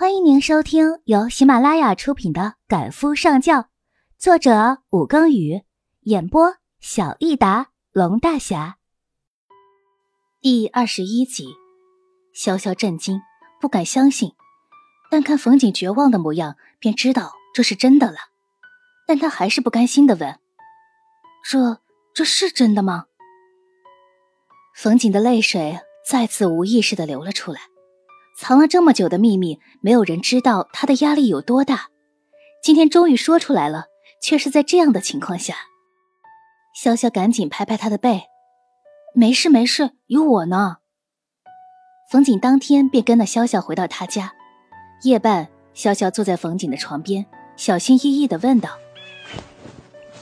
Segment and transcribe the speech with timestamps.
[0.00, 3.62] 欢迎您收听由喜马拉雅出品的《赶夫上轿》，
[4.16, 5.62] 作者武庚宇，
[6.02, 8.76] 演播小益达龙大侠。
[10.40, 11.48] 第二十一集，
[12.32, 13.20] 潇潇震惊，
[13.60, 14.34] 不敢相信，
[15.10, 18.18] 但看冯景绝望的模样，便知道这是真的了。
[19.04, 20.38] 但他还是不甘心的问
[21.42, 21.80] ：“这
[22.14, 23.06] 这是真的吗？”
[24.76, 27.62] 冯景的泪水再次无意识的流了出来。
[28.40, 31.88] 藏了这么久的秘密，没有人知道他的压力有多大。
[32.62, 33.86] 今天终于说出来了，
[34.22, 35.56] 却是在这样的情况下。
[36.80, 38.22] 潇潇赶紧拍拍他的背
[39.12, 40.76] ：“没事没事，有我呢。”
[42.12, 44.32] 冯景当天便跟了潇潇回到他家。
[45.02, 48.70] 夜半，潇潇坐在冯景的床边，小心翼翼的问道：“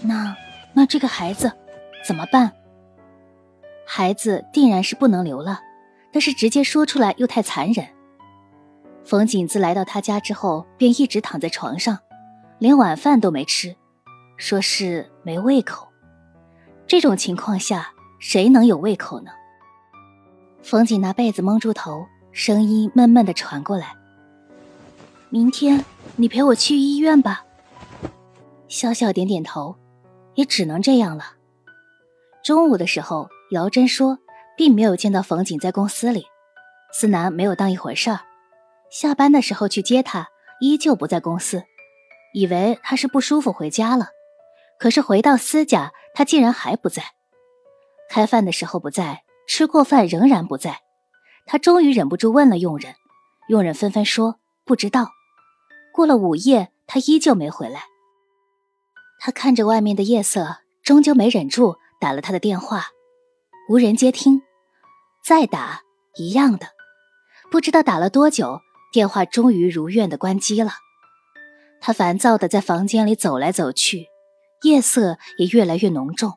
[0.00, 0.34] 那
[0.72, 1.52] 那这个孩子
[2.06, 2.50] 怎么办？
[3.86, 5.60] 孩子定然是不能留了，
[6.10, 7.86] 但是直接说出来又太残忍。”
[9.06, 11.96] 冯景自来到他家之后，便一直躺在床上，
[12.58, 13.76] 连晚饭都没吃，
[14.36, 15.86] 说是没胃口。
[16.88, 19.30] 这种情况下，谁能有胃口呢？
[20.60, 23.94] 冯景拿被子蒙住头，声音闷闷的传过来
[25.30, 25.84] ：“明天
[26.16, 27.44] 你陪我去医院吧。”
[28.66, 29.76] 笑笑点点头，
[30.34, 31.26] 也只能这样了。
[32.42, 34.18] 中午的时候，姚真说
[34.56, 36.26] 并没有见到冯景在公司里，
[36.92, 38.18] 思南没有当一回事儿。
[38.98, 40.26] 下班的时候去接他，
[40.58, 41.62] 依旧不在公司，
[42.32, 44.08] 以为他是不舒服回家了。
[44.78, 47.02] 可是回到司家，他竟然还不在。
[48.08, 50.80] 开饭的时候不在，吃过饭仍然不在。
[51.44, 52.94] 他终于忍不住问了佣人，
[53.50, 55.10] 佣人纷纷说不知道。
[55.92, 57.82] 过了午夜，他依旧没回来。
[59.18, 62.86] 他看着外面的夜色，终究没忍住打了他的电话，
[63.68, 64.40] 无人接听。
[65.22, 65.82] 再打
[66.16, 66.68] 一样的，
[67.50, 68.62] 不知道打了多久。
[68.96, 70.70] 电话终于如愿的关机了，
[71.82, 74.06] 他烦躁的在房间里走来走去，
[74.62, 76.32] 夜色也越来越浓重。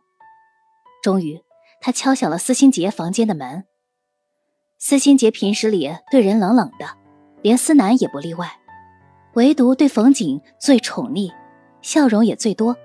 [1.01, 1.39] 终于，
[1.79, 3.63] 他敲响了司心杰房间的门。
[4.77, 6.85] 司心杰平时里对人冷冷的，
[7.41, 8.51] 连思南也不例外，
[9.35, 11.31] 唯独对冯景最宠溺，
[11.81, 12.75] 笑容也最多。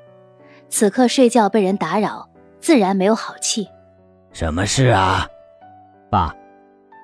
[0.69, 2.31] 此刻睡觉被人打扰，
[2.61, 3.67] 自然没有好气。
[4.31, 5.27] 什么事啊，
[6.09, 6.33] 爸？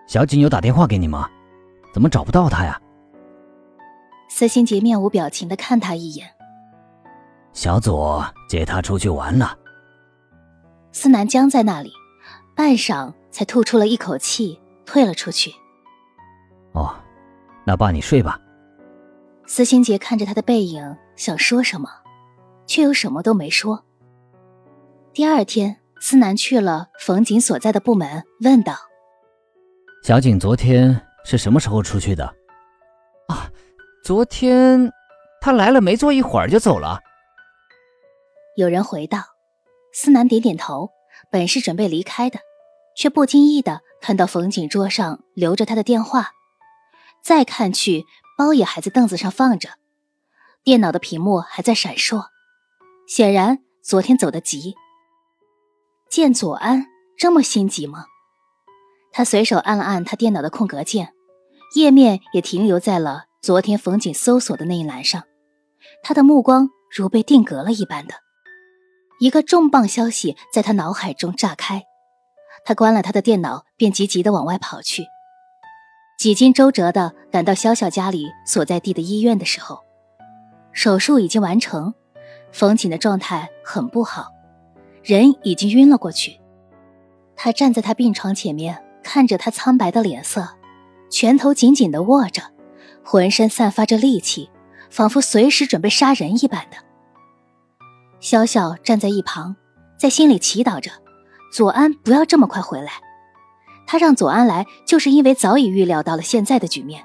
[0.07, 1.29] 小景有打电话给你吗？
[1.93, 2.81] 怎么找不到他呀？
[4.29, 6.31] 司心杰面无表情的看他一眼。
[7.53, 9.59] 小左接他出去玩了。
[10.93, 11.91] 司南僵在那里，
[12.55, 15.53] 半晌才吐出了一口气，退了出去。
[16.73, 16.95] 哦，
[17.65, 18.41] 那爸你睡吧。
[19.47, 21.91] 司心杰看着他的背影，想说什么，
[22.67, 23.85] 却又什么都没说。
[25.13, 28.75] 第二天，司南去了冯景所在的部门，问道
[30.07, 32.25] ：“小景昨天。”是什么时候出去的？
[33.29, 33.51] 啊，
[34.03, 34.93] 昨天
[35.41, 37.01] 他来了没坐一会儿就走了。
[38.57, 39.19] 有人回道，
[39.93, 40.91] 思南点点头，
[41.31, 42.41] 本是准备离开的，
[42.97, 46.33] 却不经意的看到冯景桌上留着他的电话，
[47.23, 48.05] 再看去，
[48.37, 49.71] 包也还在凳子上放着，
[50.65, 52.27] 电脑的屏幕还在闪烁，
[53.07, 54.75] 显然昨天走得急。
[56.11, 58.07] 见左安这么心急吗？
[59.13, 61.13] 他随手按了按他电脑的空格键，
[61.75, 65.25] 页面也停留在了昨天冯景搜索的那一栏上。
[66.03, 68.15] 他的目光如被定格了一般的，
[69.19, 71.83] 一个重磅消息在他脑海中炸开。
[72.65, 75.05] 他关了他的电脑，便急急地往外跑去。
[76.19, 79.81] 几经周折地赶到潇潇家里所在地的医院的时候，
[80.73, 81.95] 手术已经完成，
[82.53, 84.29] 冯景的状态很不好，
[85.03, 86.39] 人已经晕了过去。
[87.35, 88.85] 他站在他病床前面。
[89.03, 90.49] 看着他苍白的脸色，
[91.11, 92.43] 拳头紧紧地握着，
[93.05, 94.51] 浑身散发着戾气，
[94.91, 96.77] 仿佛随时准备杀人一般的。
[98.21, 99.57] 小小站在一旁，
[99.99, 100.91] 在心里祈祷着：
[101.53, 102.93] 左安不要这么快回来。
[103.87, 107.05] 他让左安来，就是因为早已预料到了现在的局面。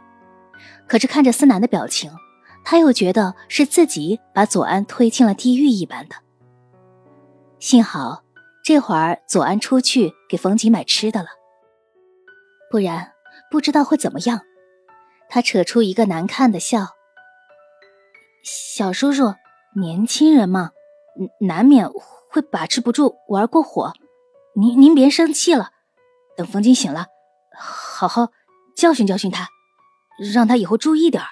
[0.87, 2.11] 可是看着思南的表情，
[2.63, 6.15] 他又觉得是自己把左安推进了地狱一般的。
[7.59, 8.21] 幸好
[8.63, 11.29] 这会儿左安出去给冯吉买吃的了。
[12.69, 13.13] 不然
[13.49, 14.41] 不知道会怎么样。
[15.27, 16.95] 他扯出一个难看的笑
[18.43, 19.33] ：“小叔叔，
[19.75, 20.71] 年轻人嘛，
[21.39, 21.89] 难免
[22.29, 23.93] 会把持不住，玩过火。
[24.55, 25.71] 您您别生气了，
[26.37, 27.07] 等冯景醒了，
[27.57, 28.31] 好好
[28.75, 29.49] 教训教训他，
[30.33, 31.29] 让他以后注意点儿。”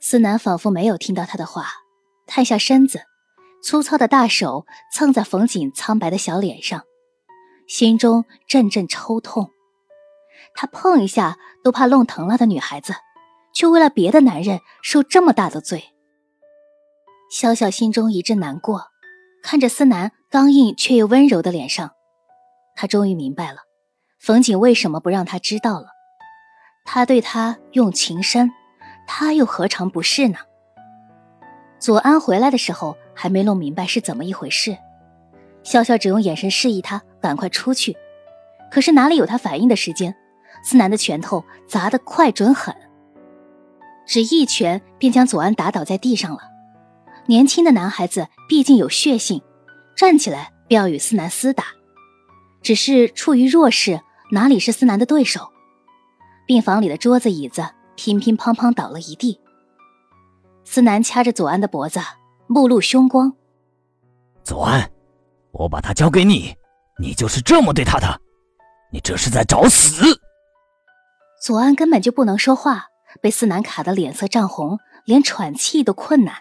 [0.00, 1.66] 思南仿佛没有听到他的话，
[2.26, 3.02] 探下身子，
[3.62, 6.82] 粗糙的大手蹭在冯景苍白的小脸上，
[7.68, 9.50] 心中阵阵抽痛。
[10.54, 12.94] 他碰一下都怕弄疼了的女孩子，
[13.54, 15.84] 却为了别的男人受这么大的罪。
[17.32, 18.88] 潇潇心中一阵难过，
[19.42, 21.92] 看着思南刚硬却又温柔的脸上，
[22.76, 23.58] 他终于明白了，
[24.20, 25.86] 冯景为什么不让他知道了。
[26.84, 28.50] 他对他用情深，
[29.06, 30.38] 他又何尝不是呢？
[31.78, 34.76] 左安回来的时候还没弄明白是怎么一回事，
[35.62, 37.96] 笑笑只用眼神示意他赶快出去，
[38.70, 40.14] 可是哪里有他反应的时间？
[40.62, 42.74] 思南的拳头砸得快准狠，
[44.06, 46.40] 只一拳便将左安打倒在地上了。
[47.26, 49.42] 年轻的男孩子毕竟有血性，
[49.96, 51.64] 站起来便要与思南厮打，
[52.62, 54.00] 只是处于弱势，
[54.32, 55.52] 哪里是思南的对手？
[56.46, 57.64] 病房里的桌子椅子
[57.94, 59.40] 乒乒乓乓倒了一地。
[60.64, 62.00] 思南掐着左安的脖子，
[62.46, 63.32] 目露凶光
[64.42, 64.90] ：“左安，
[65.52, 66.54] 我把他交给你，
[67.00, 68.20] 你就是这么对他的？
[68.92, 70.20] 你这是在找死！”
[71.42, 72.86] 左安根本就不能说话，
[73.20, 76.36] 被思南卡得脸色涨红，连喘气都困难。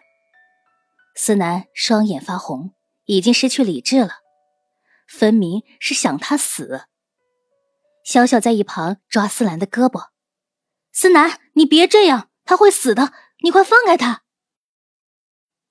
[1.16, 2.76] 思南双眼发红，
[3.06, 4.20] 已经失去理智了，
[5.08, 6.86] 分明是想他死。
[8.06, 10.10] 潇潇在一旁抓思南的胳膊
[10.94, 13.12] ：“思南，你别这样，他会死的，
[13.44, 14.22] 你快放开他！”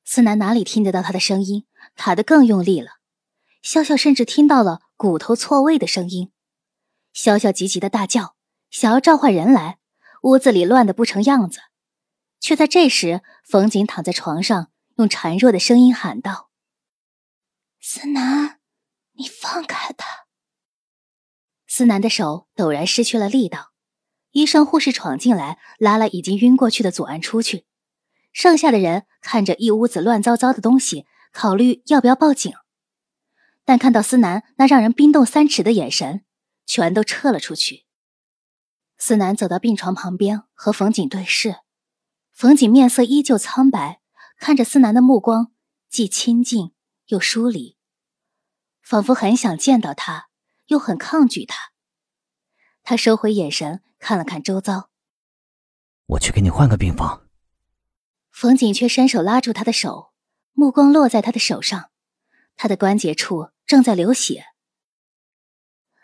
[0.05, 2.94] 思南哪里听得到他的声音，卡得更用力了。
[3.62, 6.33] 潇潇甚至听到了骨头错位的声音。
[7.15, 8.35] 潇潇急急的大叫。
[8.71, 9.79] 想要召唤人来，
[10.23, 11.61] 屋子里乱得不成样子，
[12.39, 16.51] 却在这时，冯景躺在床上，用孱弱的声音喊道
[17.81, 18.61] ：“思南，
[19.13, 20.07] 你放开他。”
[21.67, 23.73] 思南的手陡然失去了力道，
[24.31, 27.65] 医生、护士闯进来，拉了已经晕过去的左安出去。
[28.33, 32.53] 剩下的人看着一屋子乱糟糟的东西，考虑要不要报警，
[33.65, 36.25] 但看到思南那让人冰冻三尺的眼神，
[36.65, 37.87] 全都撤了出去。
[39.02, 41.56] 思南走到病床旁边，和冯景对视。
[42.32, 44.02] 冯景面色依旧苍白，
[44.37, 45.52] 看着思南的目光
[45.88, 46.73] 既亲近
[47.06, 47.79] 又疏离，
[48.82, 50.29] 仿佛很想见到他，
[50.67, 51.73] 又很抗拒他。
[52.82, 54.91] 他收回眼神，看了看周遭。
[56.05, 57.26] 我去给你换个病房。
[58.31, 60.12] 冯景却伸手拉住他的手，
[60.52, 61.91] 目光落在他的手上，
[62.55, 64.49] 他的关节处正在流血。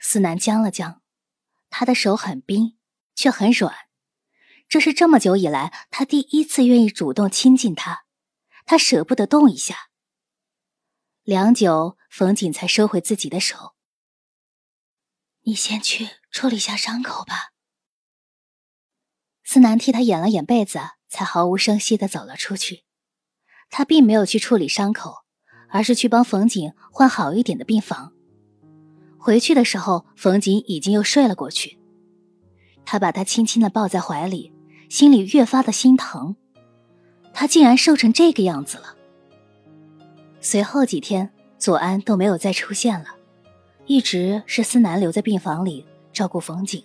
[0.00, 1.02] 思南僵了僵，
[1.69, 2.72] 他的手很冰。
[3.17, 3.75] 却很软，
[4.69, 8.05] 这是这么久以来他第一次愿意主动亲近他，
[8.65, 9.89] 他舍不得动一下。
[11.25, 13.75] 良久，冯景才收回自己的手。
[15.43, 17.53] 你先去处理一下伤口吧。
[19.43, 22.85] 思南替他掩了掩被子，才毫无声息的走了出去。
[23.71, 25.25] 他并没有去处理伤口，
[25.71, 28.13] 而是去帮冯景换好一点的病房。
[29.19, 31.75] 回去的时候，冯景已经又睡了过去。
[32.87, 34.53] 他把他轻轻的抱在怀里，
[34.88, 36.37] 心里越发的心疼。
[37.35, 38.94] 他竟然瘦成这个样子了。
[40.41, 41.29] 随后几天，
[41.59, 43.06] 左安都没有再出现了，
[43.87, 46.83] 一直是思南留在病房里照顾冯景。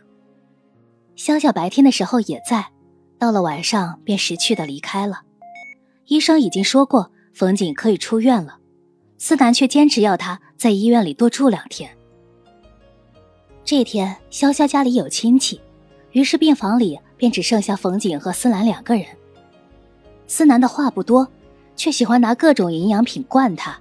[1.15, 2.71] 潇潇白天的时候也在，
[3.19, 5.21] 到了晚上便识趣的离开了。
[6.07, 8.57] 医生已经说过冯景可以出院了，
[9.17, 11.95] 思南却坚持要他在医院里多住两天。
[13.63, 15.61] 这天，潇潇家里有亲戚。
[16.11, 19.05] 于是病房里便只剩下冯景和思南两个人。
[20.27, 21.27] 思南的话不多，
[21.75, 23.79] 却喜欢拿各种营养品灌他，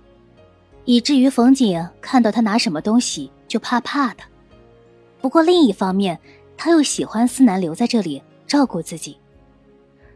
[0.84, 4.22] 以至于冯景看到他拿什么东西就怕怕的。
[5.20, 6.18] 不过另一方面，
[6.56, 9.16] 他又喜欢思南留在这里照顾自己，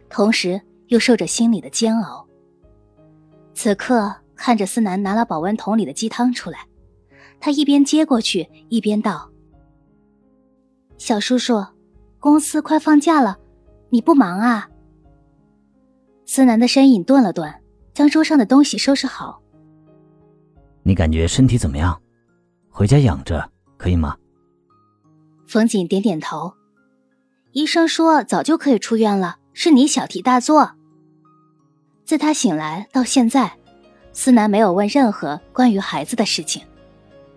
[0.08, 2.26] 同时又受着心里的煎熬。
[3.54, 6.66] 此刻看着思南拿了保温桶里的鸡汤出来，
[7.38, 9.30] 他一边接过去，一边道
[10.98, 11.64] ：“小叔叔。”
[12.24, 13.36] 公司快放假了，
[13.90, 14.66] 你不忙啊？
[16.24, 17.54] 思南的身影顿了顿，
[17.92, 19.42] 将桌上的东西收拾好。
[20.84, 22.00] 你感觉身体怎么样？
[22.70, 24.16] 回家养着可以吗？
[25.46, 26.54] 冯锦点点头。
[27.52, 30.70] 医生说早就可以出院了，是你小题大做。
[32.06, 33.52] 自他醒来到现在，
[34.14, 36.62] 思南没有问任何关于孩子的事情，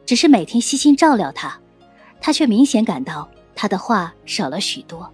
[0.06, 1.60] 只是每天悉心照料他，
[2.22, 3.30] 他却明显感到。
[3.58, 5.12] 他的话少了许多。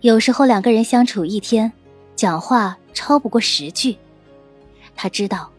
[0.00, 1.72] 有时候两个人相处一天，
[2.16, 3.96] 讲话超不过十句。
[4.96, 5.50] 他知道，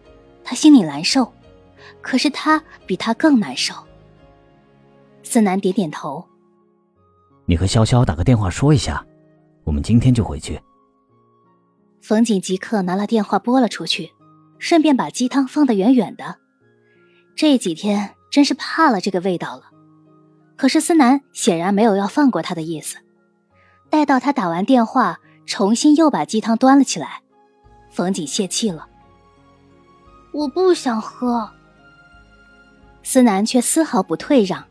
[0.44, 1.32] 他心里难受，
[2.02, 3.74] 可是他比他更难受。
[5.24, 6.24] 思南点点头。
[7.46, 9.06] 你和潇潇打个电话说一下，
[9.64, 10.60] 我们今天就回去。
[12.02, 14.12] 冯景即刻拿了电话拨了出去，
[14.60, 16.40] 顺便把鸡汤放得远远的。
[17.36, 19.64] 这几天真是怕了这个味道了。
[20.58, 22.98] 可是思南显然没有要放过他的意思，
[23.90, 27.22] 待到他打完电话，重新又把鸡汤端了起来，
[27.92, 28.88] 冯锦泄气了
[30.34, 31.50] ：“我不想喝。”
[33.04, 34.62] 思南却丝毫不退让：“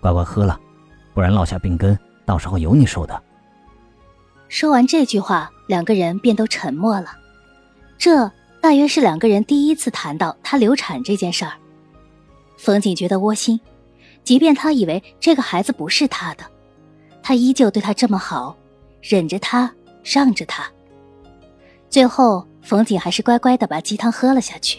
[0.00, 0.60] 乖乖喝了，
[1.14, 3.20] 不然落下病根，到时候有你受的。”
[4.48, 7.16] 说完这句话，两个人便都沉默了。
[7.96, 8.30] 这
[8.60, 11.54] 大约是两个人第一次谈到她流产这件事儿。
[12.58, 13.58] 冯景觉得窝心，
[14.24, 16.44] 即便他以为这个孩子不是他的，
[17.22, 18.56] 他依旧对他这么好，
[19.00, 19.72] 忍着他，
[20.04, 20.70] 让着他。
[21.90, 24.78] 最后，冯景还是乖乖的把鸡汤喝了下去。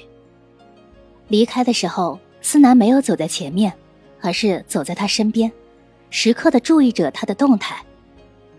[1.27, 3.73] 离开的时候，思南没有走在前面，
[4.21, 5.51] 而是走在他身边，
[6.09, 7.83] 时刻的注意着他的动态，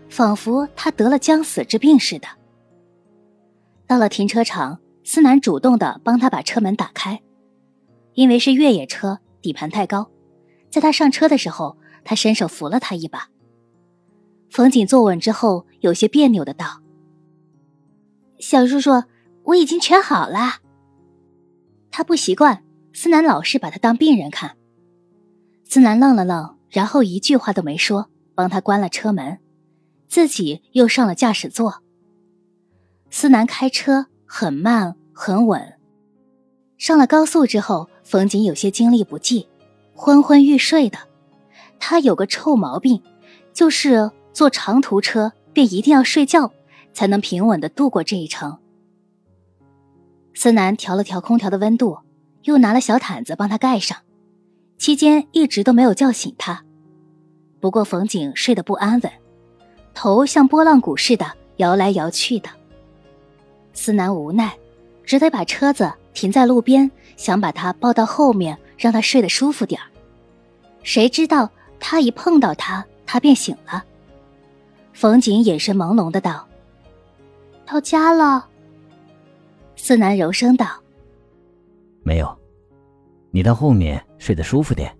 [0.09, 2.27] 仿佛他得了将死之病似的。
[3.87, 7.21] 到了停车场，思南主动的帮他把车门打开。
[8.13, 10.09] 因为是越野车，底盘太高，
[10.75, 13.29] 在他上车的时候，他伸手扶了他一把。
[14.49, 16.81] 冯锦坐稳之后，有些别扭的道
[18.39, 19.03] ：“小叔叔，
[19.43, 20.59] 我已经全好了。”
[21.91, 24.57] 他不习惯思南老是把他当病人看。
[25.63, 29.39] 思南愣了愣，然后一句话都没说，帮他关了车门，
[30.09, 31.81] 自己又上了驾驶座。
[33.09, 35.79] 思南开车很慢很稳。
[36.77, 37.89] 上了高速之后。
[38.05, 39.47] 冯锦有些精力不济，
[39.95, 40.97] 昏昏欲睡的。
[41.79, 43.01] 他有个臭毛病，
[43.53, 46.51] 就是坐长途车便一定要睡觉，
[46.93, 48.57] 才能平稳的度过这一程。
[50.33, 51.97] 思南调了调空调的温度，
[52.43, 53.97] 又拿了小毯子帮他盖上，
[54.77, 56.63] 期间一直都没有叫醒他。
[57.59, 59.11] 不过冯景睡得不安稳，
[59.93, 61.25] 头像拨浪鼓似的
[61.57, 62.49] 摇来摇去的。
[63.73, 64.57] 思南无奈，
[65.03, 66.91] 只得把车子停在路边。
[67.17, 69.87] 想把他抱到后面，让他睡得舒服点儿。
[70.83, 73.83] 谁知道他一碰到他，他便醒了。
[74.93, 76.47] 冯景眼神朦胧的道
[77.65, 78.47] ：“到家了。”
[79.75, 80.67] 思南柔声道
[82.03, 82.37] ：“没有，
[83.31, 84.95] 你到后面睡得舒服点。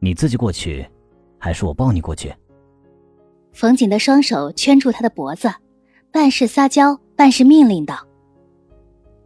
[0.00, 0.84] 你自己过去，
[1.38, 2.34] 还是我抱你过去？”
[3.52, 5.52] 冯景的双手圈住他的脖子，
[6.10, 8.06] 半是撒娇，半是命令道：“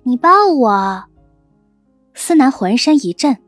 [0.03, 1.05] 你抱我。”
[2.13, 3.39] 思南浑身一震，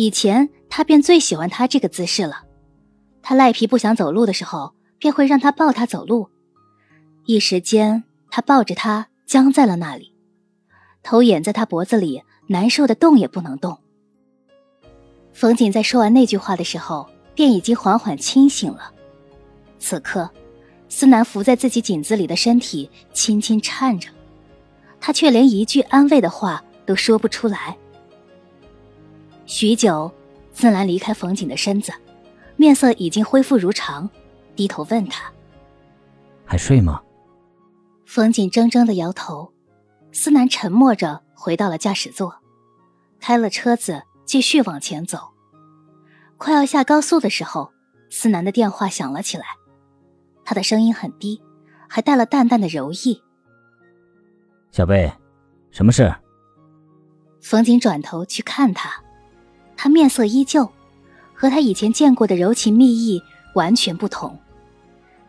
[0.00, 2.44] 以前他便最喜欢他这个姿势了。
[3.20, 6.30] 他赖皮不想走路的时候，便会让他抱他走路。
[7.26, 10.14] 一时间，他抱着他僵在了那里，
[11.02, 13.76] 头掩在他脖子里，难受的动也不能动。
[15.34, 18.90] 冯锦在说完那句话的时候，便已经缓缓清醒了。
[19.78, 20.30] 此刻，
[20.88, 24.08] 思南伏在自己颈子里的身体轻轻颤着，
[24.98, 26.64] 他却连一句安慰的话。
[26.86, 27.76] 都说不出来。
[29.50, 30.08] 许久，
[30.52, 31.92] 思南离开冯景的身子，
[32.54, 34.08] 面色已经恢复如常，
[34.54, 35.28] 低头问他
[36.46, 37.02] ：“还睡吗？”
[38.06, 39.52] 冯景怔怔的摇头。
[40.12, 42.32] 思南沉默着回到了驾驶座，
[43.18, 45.18] 开了车子继续往前走。
[46.36, 47.72] 快要下高速的时候，
[48.08, 49.46] 思南的电话响了起来，
[50.44, 51.42] 他的声音很低，
[51.88, 53.20] 还带了淡淡的柔意
[54.70, 55.12] ：“小贝，
[55.72, 56.14] 什么事？”
[57.42, 59.02] 冯景转头去看他，
[59.82, 60.70] 他面色依旧，
[61.32, 63.22] 和他以前见过的柔情蜜意
[63.54, 64.38] 完全不同。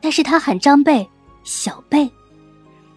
[0.01, 1.09] 但是他喊张贝，
[1.45, 2.11] 小贝，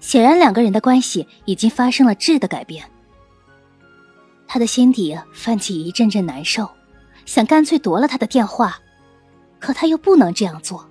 [0.01, 2.85] 显然两个人的关系已经发生了质的改变。
[4.49, 6.69] 他的心底泛起一阵阵难受，
[7.25, 8.77] 想干脆夺了他的电话，
[9.61, 10.85] 可他又不能这样做。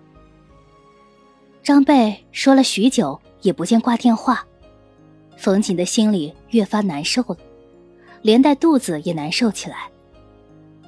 [1.62, 4.46] 张贝说了许久也不见挂电话，
[5.36, 7.36] 冯瑾的心里越发难受了。
[8.22, 9.90] 连带肚子也难受起来。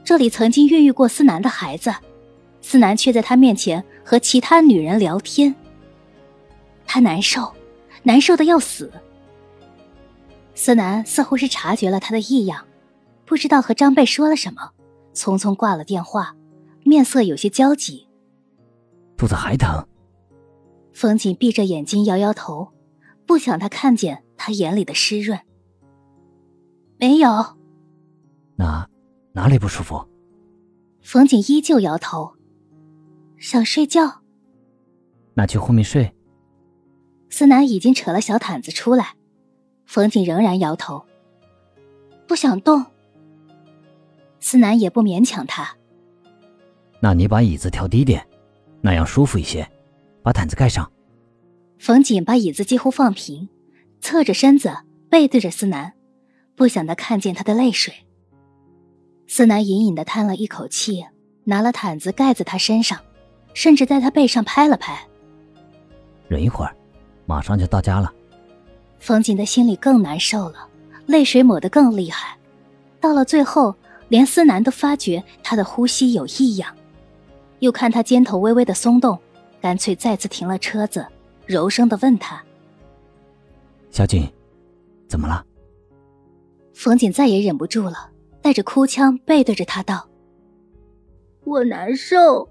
[0.05, 1.91] 这里曾经孕育过思南的孩子，
[2.61, 5.53] 思南却在他面前和其他女人聊天。
[6.85, 7.51] 他难受，
[8.03, 8.91] 难受的要死。
[10.53, 12.63] 思南似乎是察觉了他的异样，
[13.25, 14.69] 不知道和张贝说了什么，
[15.15, 16.35] 匆匆挂了电话，
[16.83, 18.07] 面色有些焦急。
[19.17, 19.87] 肚子还疼？
[20.93, 22.69] 冯锦闭着眼睛摇摇头，
[23.25, 25.39] 不想他看见他眼里的湿润。
[26.99, 27.54] 没有，
[29.35, 30.03] 哪哪里不舒服？
[31.03, 32.33] 冯景依旧摇头，
[33.37, 34.23] 想睡觉。
[35.35, 36.11] 那去后面睡。
[37.29, 39.13] 思南已经扯了小毯子出来，
[39.85, 41.05] 冯景仍然摇头，
[42.27, 42.85] 不想动。
[44.39, 45.77] 思南也不勉强他。
[47.01, 48.25] 那你把椅子调低点，
[48.81, 49.69] 那样舒服一些。
[50.23, 50.91] 把毯子盖上。
[51.77, 53.47] 冯景把椅子几乎放平，
[54.01, 54.75] 侧着身子，
[55.07, 55.93] 背对着思南。
[56.55, 58.04] 不想他看见他的泪水。
[59.27, 61.05] 思南隐隐的叹了一口气，
[61.43, 62.99] 拿了毯子盖在他身上，
[63.53, 65.07] 甚至在他背上拍了拍。
[66.27, 66.75] 忍一会儿，
[67.25, 68.11] 马上就到家了。
[68.99, 70.67] 冯锦的心里更难受了，
[71.05, 72.37] 泪水抹得更厉害。
[72.99, 73.75] 到了最后，
[74.07, 76.75] 连思南都发觉他的呼吸有异样，
[77.59, 79.19] 又看他肩头微微的松动，
[79.61, 81.05] 干脆再次停了车子，
[81.45, 82.43] 柔声的问他
[83.91, 84.27] ：“小锦，
[85.07, 85.45] 怎么了？”
[86.73, 88.09] 冯锦再也忍不住了，
[88.45, 90.07] 带着哭腔背对着他道
[91.45, 92.47] ：“我难受。”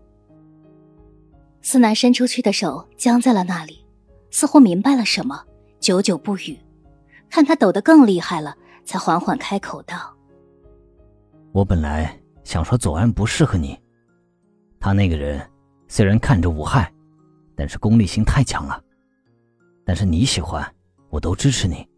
[1.62, 3.86] 思南伸出去的手僵在了那里，
[4.28, 5.44] 似乎明白了什么，
[5.78, 6.58] 久久不语。
[7.30, 10.12] 看他抖得更厉害了，才缓缓开口道
[11.54, 13.78] ：“我本来想说左安不适合你，
[14.80, 15.40] 他那个人
[15.86, 16.92] 虽然看着无害，
[17.54, 18.82] 但是功利心太强了。
[19.84, 20.68] 但是你喜欢，
[21.08, 21.88] 我都支持你。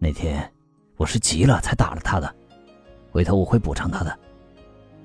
[0.00, 0.52] 那天
[0.96, 2.34] 我是急了才打了他的，
[3.18, 4.16] 回头我会补偿他的。”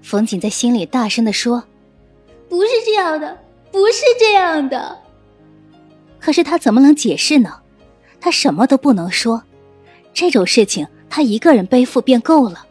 [0.04, 1.64] 冯瑾在心里大声的说
[2.48, 3.40] ：“不是这样的。”
[3.74, 5.02] 不是这样的，
[6.20, 7.60] 可是他怎么能解释呢？
[8.22, 9.42] 他什么都不能说，
[10.14, 12.68] 这种事情他一个人背负便够了。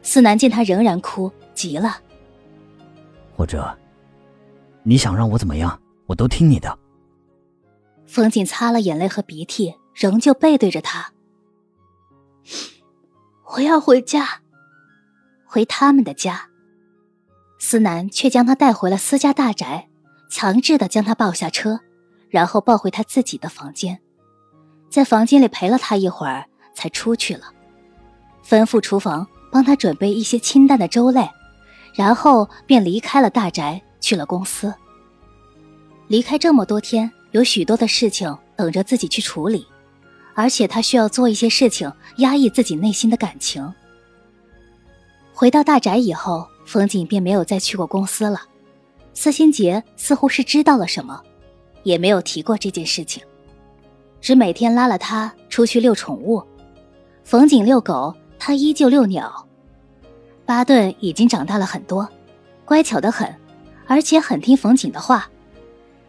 [0.00, 1.98] 思南见他仍然哭，急了。
[3.36, 3.76] 或者，
[4.82, 6.78] 你想让我怎么样，我都听你的。
[8.06, 11.12] 冯瑾擦了眼泪和鼻涕，仍旧背对着他。
[13.54, 14.40] 我要回家，
[15.44, 16.48] 回他们的家。
[17.58, 19.88] 思南却将他带回了私家大宅，
[20.28, 21.80] 强制的将他抱下车，
[22.28, 24.00] 然后抱回他自己的房间，
[24.90, 27.52] 在房间里陪了他一会儿，才出去了，
[28.44, 31.30] 吩咐厨房帮他准备一些清淡的粥类，
[31.94, 34.74] 然后便离开了大宅，去了公司。
[36.08, 39.66] 离开这么多天，有许多的事情等着自己去处理，
[40.36, 43.74] 而且他需要做一些事情压抑自己内心的感情。
[45.34, 46.46] 回到大宅以后。
[46.66, 48.42] 冯锦便没有再去过公司了，
[49.14, 51.22] 司心杰似乎是知道了什么，
[51.84, 53.22] 也没有提过这件事情，
[54.20, 56.42] 只每天拉了他出去遛宠物。
[57.22, 59.46] 冯锦遛狗，他依旧遛鸟。
[60.44, 62.08] 巴顿已经长大了很多，
[62.64, 63.32] 乖巧的很，
[63.86, 65.30] 而且很听冯锦的话。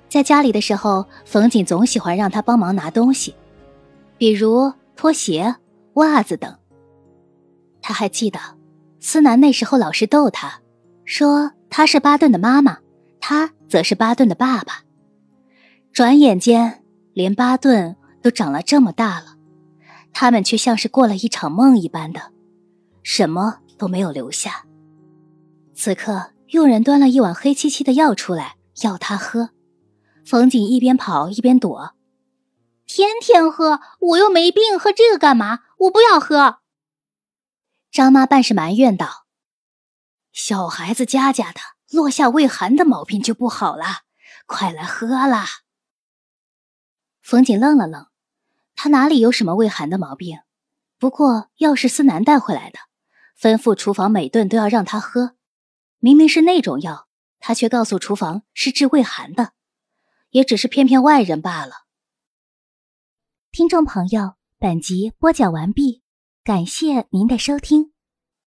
[0.09, 3.35] 在家里的时候，冯锦总喜欢让他帮忙拿东西，
[4.17, 5.55] 比如拖鞋、
[5.93, 6.57] 袜子等。
[7.81, 8.39] 他还记得。
[8.99, 10.59] 思南那时候老是逗他，
[11.05, 12.79] 说他是巴顿的妈妈，
[13.21, 14.83] 他则是巴顿的爸爸。
[15.93, 19.37] 转眼间，连巴顿都长了这么大了，
[20.11, 22.19] 他们却像是过了一场梦一般的，
[23.03, 24.65] 什么都没有留下。
[25.73, 29.51] 此刻，佣人端了一碗黑漆漆的药出来，要他喝。
[30.25, 31.91] 冯锦一边跑一边躲，
[32.87, 35.59] 天天喝，我又没病，喝这个干嘛？
[35.79, 36.61] 我不要喝。
[37.91, 39.25] 张妈半是埋怨道
[40.31, 41.59] ：“小孩子家家的，
[41.91, 44.03] 落下胃寒的毛病就不好了，
[44.45, 45.45] 快来喝啦。”
[47.21, 48.07] 冯锦愣了愣，
[48.73, 50.39] 他哪里有什么胃寒的毛病？
[50.97, 52.79] 不过药是思南带回来的，
[53.37, 55.35] 吩咐厨房每顿都要让他喝。
[55.99, 57.07] 明明是那种药，
[57.39, 59.51] 他却告诉厨房是治胃寒的，
[60.29, 61.86] 也只是骗骗外人罢了。
[63.57, 66.03] 听众朋友，本集播讲完毕。
[66.43, 67.91] 感谢您的收听。